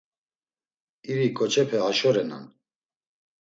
İri 1.11 1.27
koçepe 1.37 1.77
haşo 1.85 2.09
renan. 2.15 2.45